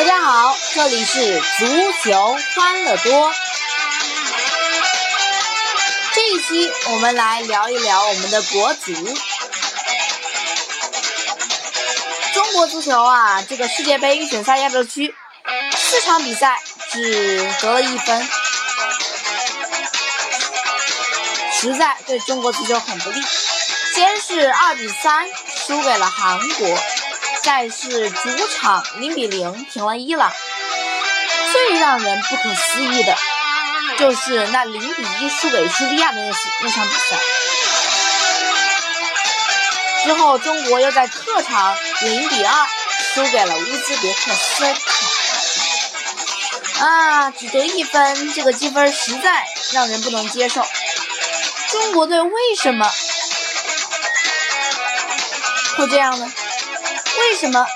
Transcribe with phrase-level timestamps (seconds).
[0.00, 3.34] 大家好，这里是足球欢乐多。
[6.14, 8.94] 这一期我们来聊一聊我们的国足。
[12.32, 15.14] 中国足球啊，这个世界杯预选赛亚洲区
[15.76, 16.58] 四场比赛
[16.90, 18.26] 只得了一分，
[21.60, 23.20] 实在对中国足球很不利。
[23.94, 25.28] 先是二比三
[25.66, 26.78] 输给了韩国。
[27.42, 30.32] 赛事主场零比零平了伊朗，
[31.52, 33.16] 最让人不可思议的，
[33.98, 37.18] 就是那零比一输给叙利亚的那那场比赛。
[40.04, 42.66] 之后，中国又在客场零比二
[43.14, 44.62] 输给了乌兹别克斯
[46.78, 46.86] 坦。
[46.88, 50.64] 啊，只得一分，这个积分实在让人不能接受。
[51.70, 52.90] 中国队为什么
[55.76, 56.32] 会这样呢？
[57.20, 57.66] 为什么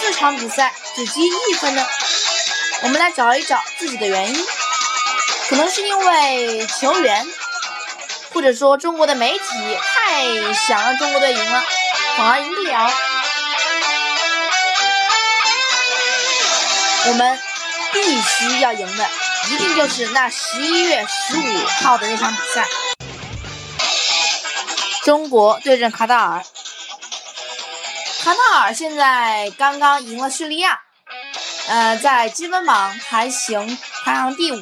[0.00, 1.84] 四场比赛只积一分呢？
[2.82, 4.46] 我们来找一找自己的原因，
[5.48, 7.26] 可能是因为球员，
[8.32, 9.44] 或者说中国的媒体
[9.82, 11.64] 太想让中国队赢了，
[12.16, 12.92] 反而赢不了。
[17.08, 17.38] 我们
[17.92, 19.08] 必须要赢的，
[19.50, 22.66] 一定就是那十一月十五号的那场比赛，
[25.04, 26.44] 中国对阵卡塔尔。
[28.26, 30.80] 卡塔尔现在刚刚赢了叙利亚，
[31.68, 34.60] 呃，在积分榜排行排行第五。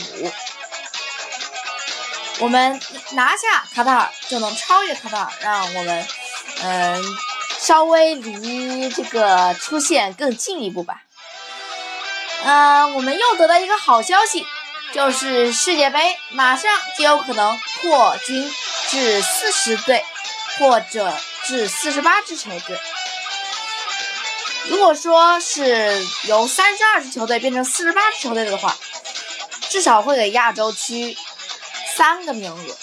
[2.40, 2.78] 我们
[3.12, 6.06] 拿下卡塔尔就能超越卡塔尔，让我们
[6.62, 7.02] 嗯
[7.58, 11.00] 稍微离这个出线更近一步吧。
[12.44, 14.46] 嗯，我们又得到一个好消息，
[14.92, 18.54] 就是世界杯马上就有可能扩军
[18.90, 20.04] 至四十队，
[20.58, 22.78] 或者至四十八支球队。
[24.68, 28.76] 如果说是由三十二支球队变成四十八支球队的话，
[29.69, 31.16] 至少会给亚洲区
[31.97, 32.76] 三个名额，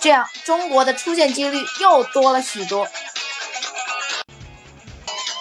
[0.00, 2.88] 这样中国的出线几率又多了许多。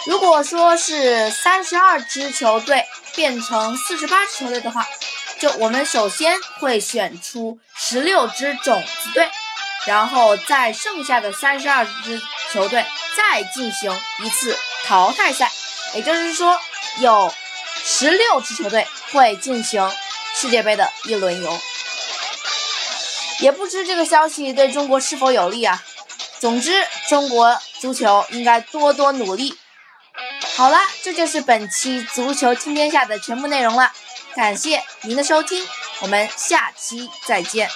[0.05, 2.85] 如果说是三十二支球队
[3.15, 4.85] 变成四十八支球队的话，
[5.39, 9.29] 就我们首先会选出十六支种子队，
[9.85, 12.21] 然后在剩下的三十二支
[12.51, 12.85] 球队。
[13.15, 15.51] 再进行一次淘汰赛，
[15.93, 16.59] 也就是说，
[16.97, 17.31] 有
[17.83, 19.87] 十六支球队会进行
[20.33, 21.59] 世界杯的一轮游。
[23.39, 25.83] 也不知这个消息对中国是否有利啊？
[26.39, 29.55] 总之，中国足球应该多多努力。
[30.55, 33.91] 好了，这就是本期足球听天下的全部内容了。
[34.35, 35.63] 感谢您的收听，
[35.99, 37.69] 我们下期再见。